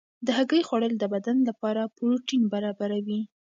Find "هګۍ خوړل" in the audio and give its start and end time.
0.37-0.93